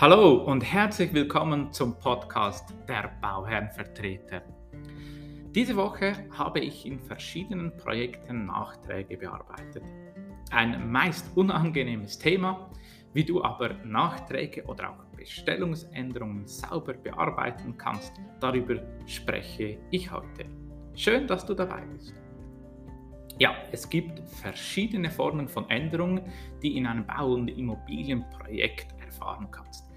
[0.00, 4.40] Hallo und herzlich willkommen zum Podcast der Bauherrenvertreter.
[5.54, 9.82] Diese Woche habe ich in verschiedenen Projekten Nachträge bearbeitet.
[10.52, 12.70] Ein meist unangenehmes Thema,
[13.12, 20.46] wie du aber Nachträge oder auch Bestellungsänderungen sauber bearbeiten kannst, darüber spreche ich heute.
[20.94, 22.14] Schön, dass du dabei bist.
[23.38, 26.22] Ja, es gibt verschiedene Formen von Änderungen,
[26.62, 29.89] die in einem Bau- und Immobilienprojekt erfahren kannst.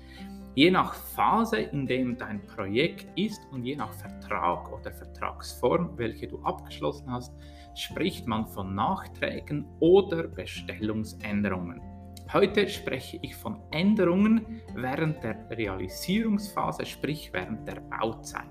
[0.55, 6.27] Je nach Phase, in dem dein Projekt ist und je nach Vertrag oder Vertragsform, welche
[6.27, 7.33] du abgeschlossen hast,
[7.73, 11.81] spricht man von Nachträgen oder Bestellungsänderungen.
[12.31, 18.45] Heute spreche ich von Änderungen während der Realisierungsphase, sprich während der Bauzeit.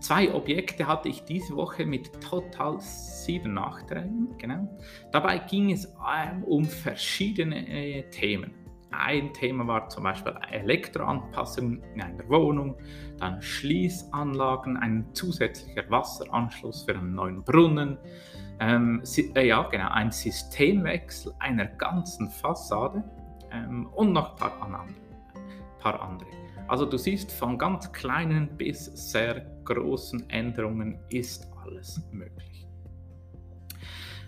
[0.00, 4.34] Zwei Objekte hatte ich diese Woche mit total sieben Nachträgen.
[4.38, 4.68] Genau.
[5.12, 8.67] Dabei ging es ähm, um verschiedene äh, Themen.
[8.90, 12.76] Ein Thema war zum Beispiel Elektroanpassung in einer Wohnung,
[13.18, 17.98] dann Schließanlagen, ein zusätzlicher Wasseranschluss für einen neuen Brunnen,
[18.60, 19.02] ähm,
[19.34, 23.04] äh, ja genau, ein Systemwechsel einer ganzen Fassade
[23.52, 24.94] ähm, und noch ein paar andere,
[25.78, 26.30] paar andere.
[26.66, 32.67] Also du siehst, von ganz kleinen bis sehr großen Änderungen ist alles möglich.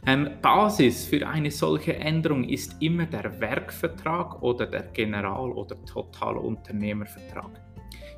[0.07, 7.61] Ähm, Basis für eine solche Änderung ist immer der Werkvertrag oder der General- oder Totalunternehmervertrag.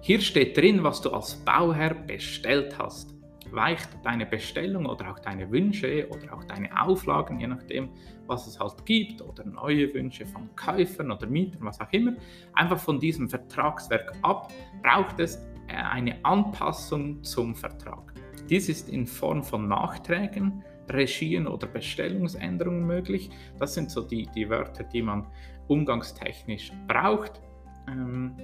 [0.01, 3.15] Hier steht drin, was du als Bauherr bestellt hast.
[3.51, 7.91] Weicht deine Bestellung oder auch deine Wünsche oder auch deine Auflagen, je nachdem,
[8.27, 12.15] was es halt gibt, oder neue Wünsche von Käufern oder Mietern, was auch immer,
[12.55, 15.37] einfach von diesem Vertragswerk ab, braucht es
[15.69, 18.13] äh, eine Anpassung zum Vertrag.
[18.49, 23.31] Dies ist in Form von Nachträgen, Regien oder Bestellungsänderungen möglich.
[23.59, 25.27] Das sind so die, die Wörter, die man
[25.69, 27.41] umgangstechnisch braucht.
[27.89, 28.37] Ähm,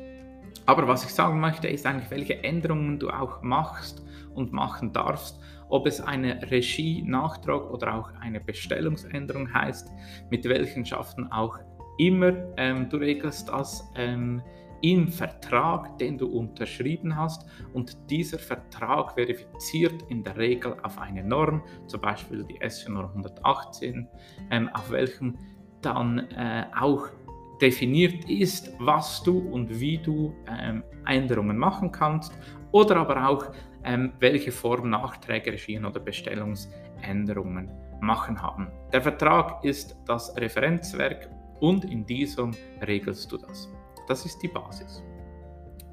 [0.66, 4.04] aber was ich sagen möchte, ist eigentlich, welche Änderungen du auch machst
[4.34, 9.90] und machen darfst, ob es eine Regie-Nachtrag oder auch eine Bestellungsänderung heißt,
[10.30, 11.58] mit welchen Schaften auch
[11.98, 12.32] immer.
[12.56, 14.42] Ähm, du regelst das ähm,
[14.82, 21.24] im Vertrag, den du unterschrieben hast und dieser Vertrag verifiziert in der Regel auf eine
[21.24, 24.08] Norm, zum Beispiel die SU 118,
[24.50, 25.36] ähm, auf welchem
[25.82, 27.08] dann äh, auch
[27.60, 32.32] definiert ist, was du und wie du ähm, Änderungen machen kannst
[32.72, 33.46] oder aber auch
[33.84, 38.68] ähm, welche Form Nachträge, Regien oder Bestellungsänderungen machen haben.
[38.92, 41.30] Der Vertrag ist das Referenzwerk
[41.60, 42.52] und in diesem
[42.86, 43.68] regelst du das.
[44.08, 45.02] Das ist die Basis.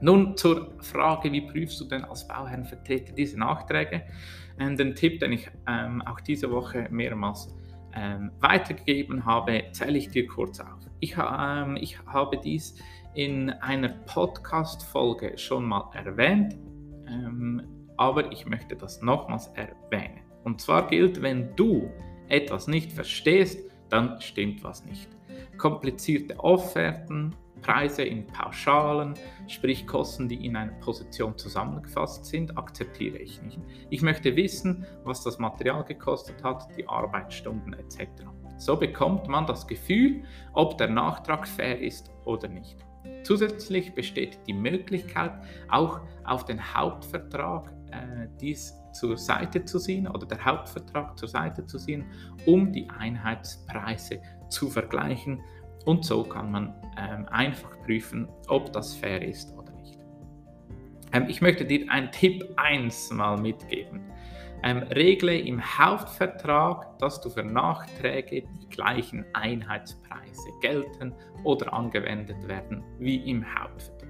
[0.01, 4.03] Nun zur Frage, wie prüfst du denn als Bauherrenvertreter diese Nachträge?
[4.59, 7.53] Ähm, den Tipp, den ich ähm, auch diese Woche mehrmals
[7.93, 10.79] ähm, weitergegeben habe, zähle ich dir kurz auf.
[10.99, 12.75] Ich, ähm, ich habe dies
[13.13, 16.57] in einer Podcast-Folge schon mal erwähnt,
[17.07, 17.63] ähm,
[17.97, 20.21] aber ich möchte das nochmals erwähnen.
[20.43, 21.89] Und zwar gilt, wenn du
[22.27, 23.59] etwas nicht verstehst,
[23.89, 25.07] dann stimmt was nicht.
[25.57, 29.15] Komplizierte Offerten, Preise in Pauschalen,
[29.47, 33.59] sprich Kosten, die in einer Position zusammengefasst sind, akzeptiere ich nicht.
[33.89, 38.07] Ich möchte wissen, was das Material gekostet hat, die Arbeitsstunden etc.
[38.57, 40.23] So bekommt man das Gefühl,
[40.53, 42.77] ob der Nachtrag fair ist oder nicht.
[43.23, 45.33] Zusätzlich besteht die Möglichkeit,
[45.69, 51.65] auch auf den Hauptvertrag äh, dies zur Seite zu ziehen oder der Hauptvertrag zur Seite
[51.65, 52.05] zu ziehen,
[52.45, 55.41] um die Einheitspreise zu vergleichen
[55.85, 59.99] und so kann man ähm, einfach prüfen, ob das fair ist oder nicht.
[61.13, 64.01] Ähm, ich möchte dir einen Tipp 1 mal mitgeben.
[64.63, 71.13] Ähm, regle im Hauptvertrag, dass du für Nachträge die gleichen Einheitspreise gelten
[71.43, 74.05] oder angewendet werden wie im Hauptvertrag.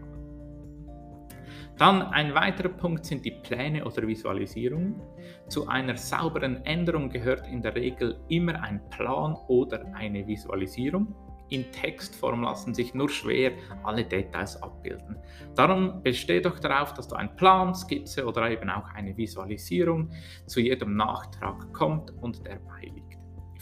[1.78, 5.02] Dann ein weiterer Punkt sind die Pläne oder Visualisierungen.
[5.50, 11.14] Zu einer sauberen Änderung gehört in der Regel immer ein Plan oder eine Visualisierung.
[11.50, 13.52] In Textform lassen sich nur schwer
[13.84, 15.18] alle Details abbilden.
[15.56, 20.12] Darum bestehe doch darauf, dass du einen Plan, Skizze oder eben auch eine Visualisierung
[20.48, 23.06] zu jedem Nachtrag kommt und der beiliegt.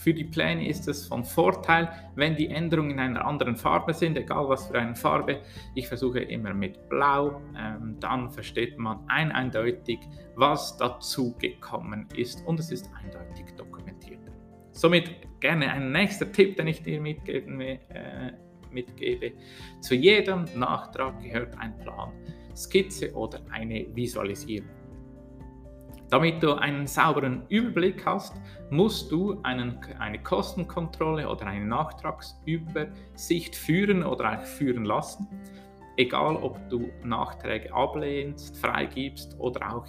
[0.03, 4.17] Für die Pläne ist es von Vorteil, wenn die Änderungen in einer anderen Farbe sind,
[4.17, 5.39] egal was für eine Farbe.
[5.75, 9.99] Ich versuche immer mit Blau, ähm, dann versteht man ein eindeutig,
[10.35, 14.32] was dazu gekommen ist und es ist eindeutig dokumentiert.
[14.73, 18.33] Somit gerne ein nächster Tipp, den ich dir mitgeben, äh,
[18.71, 19.33] mitgebe.
[19.81, 22.11] Zu jedem Nachtrag gehört ein Plan,
[22.55, 24.69] Skizze oder eine Visualisierung.
[26.09, 28.35] Damit du einen sauberen Überblick hast,
[28.69, 35.27] musst du einen, eine Kostenkontrolle oder eine Nachtragsübersicht führen oder eigentlich führen lassen.
[35.97, 39.87] Egal, ob du Nachträge ablehnst, freigibst oder auch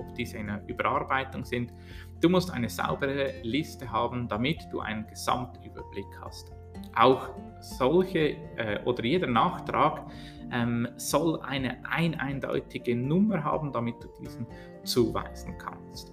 [0.00, 1.72] ob diese in einer Überarbeitung sind.
[2.20, 6.52] Du musst eine saubere Liste haben, damit du einen Gesamtüberblick hast.
[6.96, 7.30] Auch
[7.60, 10.06] solche äh, oder jeder Nachtrag
[10.52, 14.46] ähm, soll eine ein eindeutige Nummer haben, damit du diesen
[14.84, 16.12] zuweisen kannst.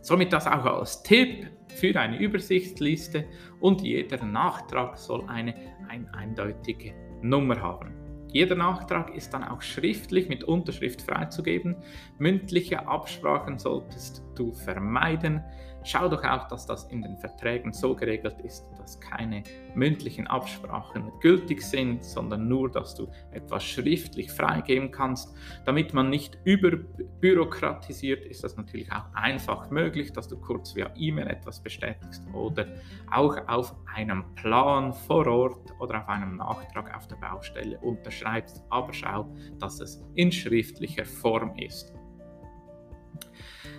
[0.00, 3.26] Somit das auch als Tipp für eine Übersichtsliste
[3.60, 5.54] und jeder Nachtrag soll eine
[5.88, 8.03] ein eindeutige Nummer haben.
[8.34, 11.76] Jeder Nachtrag ist dann auch schriftlich mit Unterschrift freizugeben.
[12.18, 15.40] Mündliche Absprachen solltest du vermeiden.
[15.86, 19.44] Schau doch auch, dass das in den Verträgen so geregelt ist, dass keine
[19.74, 25.36] mündlichen Absprachen gültig sind, sondern nur, dass du etwas schriftlich freigeben kannst.
[25.66, 31.28] Damit man nicht überbürokratisiert, ist das natürlich auch einfach möglich, dass du kurz via E-Mail
[31.28, 32.66] etwas bestätigst oder
[33.12, 38.23] auch auf einem Plan vor Ort oder auf einem Nachtrag auf der Baustelle unterschreibst.
[38.70, 41.94] Aber schau, dass es in schriftlicher Form ist.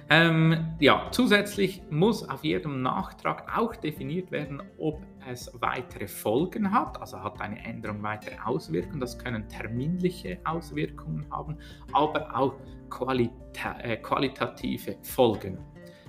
[0.08, 7.02] Ähm, ja, zusätzlich muss auf jedem Nachtrag auch definiert werden, ob es weitere Folgen hat,
[7.02, 9.00] also hat eine Änderung weitere Auswirkungen.
[9.00, 11.58] Das können terminliche Auswirkungen haben,
[11.92, 12.54] aber auch
[12.92, 15.58] qualita äh, qualitative Folgen.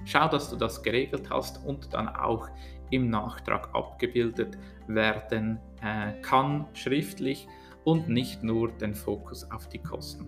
[0.05, 2.49] Schau, dass du das geregelt hast und dann auch
[2.91, 7.49] im Nachtrag abgebildet werden äh, kann, schriftlich
[7.87, 10.27] und nicht nur den Fokus auf die Kosten.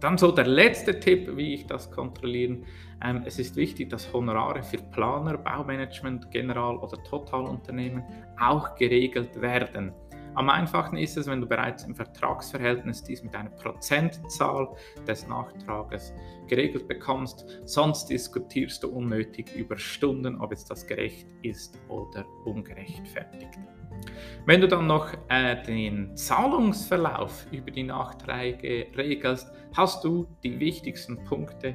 [0.00, 2.64] Dann so der letzte Tipp, wie ich das kontrollieren.
[3.04, 8.02] Ähm, es ist wichtig, dass Honorare für Planer, Baumanagement, General- oder Totalunternehmen
[8.40, 9.92] auch geregelt werden.
[10.34, 14.68] Am einfachsten ist es, wenn du bereits im Vertragsverhältnis dies mit einer Prozentzahl
[15.06, 16.14] des Nachtrages
[16.46, 17.44] geregelt bekommst.
[17.64, 23.58] Sonst diskutierst du unnötig über Stunden, ob jetzt das gerecht ist oder ungerechtfertigt.
[24.46, 31.22] Wenn du dann noch äh, den Zahlungsverlauf über die Nachträge regelst, hast du die wichtigsten
[31.24, 31.74] Punkte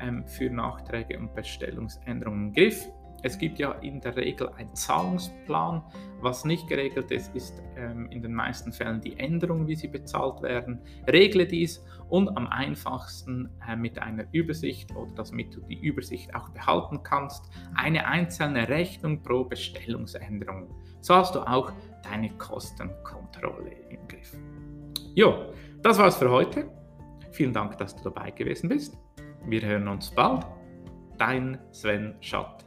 [0.00, 2.88] ähm, für Nachträge und Bestellungsänderungen im Griff.
[3.24, 5.82] Es gibt ja in der Regel einen Zahlungsplan.
[6.20, 10.42] Was nicht geregelt ist, ist ähm, in den meisten Fällen die Änderung, wie sie bezahlt
[10.42, 10.78] werden.
[11.08, 16.50] Regle dies und am einfachsten äh, mit einer Übersicht oder damit du die Übersicht auch
[16.50, 20.68] behalten kannst, eine einzelne Rechnung pro Bestellungsänderung.
[21.00, 21.72] So hast du auch
[22.02, 24.36] deine Kostenkontrolle im Griff.
[25.14, 25.46] Jo,
[25.82, 26.70] das war's für heute.
[27.30, 28.98] Vielen Dank, dass du dabei gewesen bist.
[29.46, 30.44] Wir hören uns bald.
[31.16, 32.66] Dein Sven Schott.